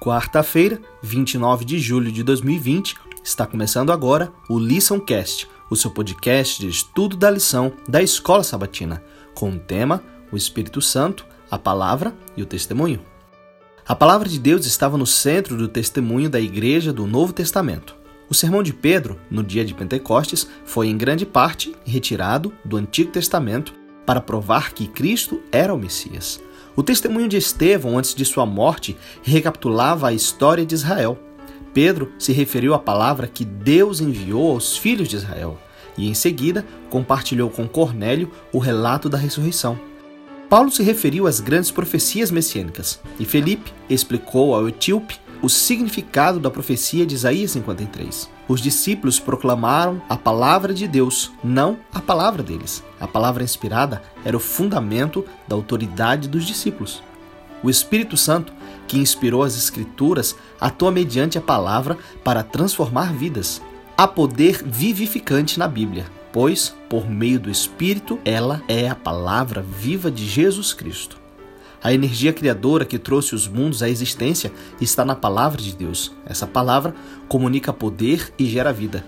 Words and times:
Quarta-feira, 0.00 0.80
29 1.02 1.62
de 1.62 1.78
julho 1.78 2.10
de 2.10 2.22
2020, 2.22 2.94
está 3.22 3.46
começando 3.46 3.92
agora 3.92 4.32
o 4.48 4.58
LiçãoCast, 4.58 5.46
o 5.68 5.76
seu 5.76 5.90
podcast 5.90 6.58
de 6.58 6.68
estudo 6.68 7.18
da 7.18 7.30
lição 7.30 7.74
da 7.86 8.02
Escola 8.02 8.42
Sabatina, 8.42 9.04
com 9.34 9.50
o 9.50 9.58
tema 9.58 10.02
O 10.32 10.38
Espírito 10.38 10.80
Santo, 10.80 11.26
a 11.50 11.58
Palavra 11.58 12.16
e 12.34 12.42
o 12.42 12.46
Testemunho. 12.46 13.00
A 13.86 13.94
palavra 13.94 14.26
de 14.26 14.38
Deus 14.38 14.64
estava 14.64 14.96
no 14.96 15.06
centro 15.06 15.54
do 15.54 15.68
testemunho 15.68 16.30
da 16.30 16.40
Igreja 16.40 16.94
do 16.94 17.06
Novo 17.06 17.34
Testamento. 17.34 17.94
O 18.26 18.34
sermão 18.34 18.62
de 18.62 18.72
Pedro, 18.72 19.20
no 19.30 19.42
dia 19.42 19.66
de 19.66 19.74
Pentecostes, 19.74 20.48
foi 20.64 20.86
em 20.86 20.96
grande 20.96 21.26
parte 21.26 21.76
retirado 21.84 22.54
do 22.64 22.78
Antigo 22.78 23.12
Testamento 23.12 23.74
para 24.06 24.22
provar 24.22 24.72
que 24.72 24.86
Cristo 24.86 25.42
era 25.52 25.74
o 25.74 25.78
Messias. 25.78 26.40
O 26.76 26.82
testemunho 26.82 27.28
de 27.28 27.36
Estevão 27.36 27.98
antes 27.98 28.14
de 28.14 28.24
sua 28.24 28.46
morte 28.46 28.96
recapitulava 29.22 30.08
a 30.08 30.12
história 30.12 30.64
de 30.64 30.74
Israel. 30.74 31.18
Pedro 31.74 32.12
se 32.18 32.32
referiu 32.32 32.74
à 32.74 32.78
palavra 32.78 33.26
que 33.26 33.44
Deus 33.44 34.00
enviou 34.00 34.52
aos 34.52 34.76
filhos 34.76 35.08
de 35.08 35.16
Israel 35.16 35.58
e, 35.96 36.08
em 36.08 36.14
seguida, 36.14 36.64
compartilhou 36.88 37.50
com 37.50 37.68
Cornélio 37.68 38.30
o 38.52 38.58
relato 38.58 39.08
da 39.08 39.18
ressurreição. 39.18 39.78
Paulo 40.48 40.70
se 40.70 40.82
referiu 40.82 41.26
às 41.26 41.38
grandes 41.38 41.70
profecias 41.70 42.30
messiânicas 42.30 43.00
e 43.18 43.24
Felipe 43.24 43.72
explicou 43.88 44.54
ao 44.54 44.68
etíope 44.68 45.20
o 45.42 45.48
significado 45.48 46.38
da 46.38 46.50
profecia 46.50 47.06
de 47.06 47.14
Isaías 47.14 47.52
53. 47.52 48.30
Os 48.48 48.60
discípulos 48.60 49.18
proclamaram 49.18 50.02
a 50.08 50.16
palavra 50.16 50.74
de 50.74 50.86
Deus, 50.86 51.32
não 51.42 51.78
a 51.92 52.00
palavra 52.00 52.42
deles. 52.42 52.82
A 53.00 53.06
palavra 53.06 53.44
inspirada 53.44 54.02
era 54.24 54.36
o 54.36 54.40
fundamento 54.40 55.24
da 55.48 55.56
autoridade 55.56 56.28
dos 56.28 56.44
discípulos. 56.44 57.02
O 57.62 57.70
Espírito 57.70 58.16
Santo, 58.16 58.52
que 58.86 58.98
inspirou 58.98 59.42
as 59.42 59.56
Escrituras, 59.56 60.36
atua 60.60 60.90
mediante 60.90 61.38
a 61.38 61.42
palavra 61.42 61.96
para 62.24 62.42
transformar 62.42 63.12
vidas. 63.12 63.62
Há 63.96 64.08
poder 64.08 64.62
vivificante 64.64 65.58
na 65.58 65.68
Bíblia, 65.68 66.06
pois, 66.32 66.74
por 66.88 67.08
meio 67.08 67.38
do 67.38 67.50
Espírito, 67.50 68.18
ela 68.24 68.62
é 68.66 68.88
a 68.88 68.94
palavra 68.94 69.62
viva 69.62 70.10
de 70.10 70.26
Jesus 70.26 70.72
Cristo. 70.72 71.20
A 71.82 71.94
energia 71.94 72.32
criadora 72.32 72.84
que 72.84 72.98
trouxe 72.98 73.34
os 73.34 73.48
mundos 73.48 73.82
à 73.82 73.88
existência 73.88 74.52
está 74.80 75.02
na 75.04 75.16
palavra 75.16 75.60
de 75.60 75.74
Deus. 75.74 76.12
Essa 76.26 76.46
palavra 76.46 76.94
comunica 77.26 77.72
poder 77.72 78.32
e 78.38 78.44
gera 78.44 78.72
vida. 78.72 79.04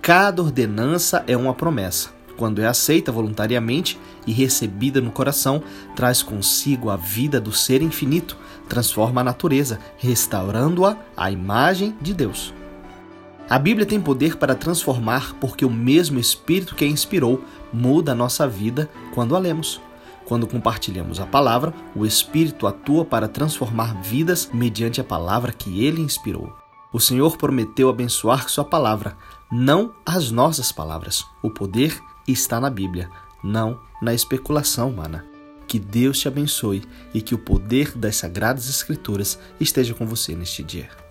Cada 0.00 0.40
ordenança 0.40 1.24
é 1.26 1.36
uma 1.36 1.54
promessa. 1.54 2.10
Quando 2.36 2.60
é 2.60 2.66
aceita 2.66 3.10
voluntariamente 3.10 3.98
e 4.26 4.32
recebida 4.32 5.00
no 5.00 5.10
coração, 5.10 5.62
traz 5.96 6.22
consigo 6.22 6.90
a 6.90 6.96
vida 6.96 7.40
do 7.40 7.52
ser 7.52 7.82
infinito, 7.82 8.36
transforma 8.68 9.20
a 9.20 9.24
natureza, 9.24 9.78
restaurando-a 9.98 10.96
à 11.16 11.30
imagem 11.30 11.96
de 12.00 12.12
Deus. 12.12 12.52
A 13.48 13.58
Bíblia 13.58 13.86
tem 13.86 14.00
poder 14.00 14.36
para 14.36 14.54
transformar 14.54 15.34
porque 15.40 15.64
o 15.64 15.70
mesmo 15.70 16.18
Espírito 16.18 16.74
que 16.74 16.84
a 16.84 16.88
inspirou 16.88 17.44
muda 17.72 18.12
a 18.12 18.14
nossa 18.14 18.48
vida 18.48 18.88
quando 19.14 19.36
a 19.36 19.38
lemos. 19.38 19.80
Quando 20.24 20.46
compartilhamos 20.46 21.20
a 21.20 21.26
palavra, 21.26 21.74
o 21.94 22.06
Espírito 22.06 22.66
atua 22.66 23.04
para 23.04 23.28
transformar 23.28 24.00
vidas 24.02 24.48
mediante 24.52 25.00
a 25.00 25.04
palavra 25.04 25.52
que 25.52 25.84
ele 25.84 26.00
inspirou. 26.00 26.56
O 26.92 27.00
Senhor 27.00 27.36
prometeu 27.36 27.88
abençoar 27.88 28.48
Sua 28.48 28.64
palavra, 28.64 29.16
não 29.50 29.92
as 30.06 30.30
nossas 30.30 30.72
palavras. 30.72 31.24
O 31.42 31.50
poder 31.50 32.00
está 32.26 32.60
na 32.60 32.70
Bíblia, 32.70 33.10
não 33.42 33.80
na 34.00 34.14
especulação 34.14 34.90
humana. 34.90 35.26
Que 35.66 35.78
Deus 35.78 36.18
te 36.18 36.28
abençoe 36.28 36.84
e 37.12 37.20
que 37.20 37.34
o 37.34 37.38
poder 37.38 37.96
das 37.96 38.16
Sagradas 38.16 38.68
Escrituras 38.68 39.38
esteja 39.58 39.92
com 39.92 40.06
você 40.06 40.34
neste 40.34 40.62
dia. 40.62 41.03